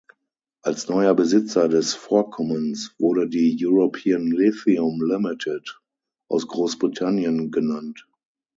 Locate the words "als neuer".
0.63-1.13